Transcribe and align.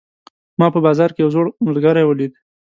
ما 0.59 0.67
په 0.75 0.79
بازار 0.85 1.09
کې 1.13 1.21
یو 1.23 1.33
زوړ 1.35 1.45
ملګری 1.67 2.03
ولید 2.05 2.31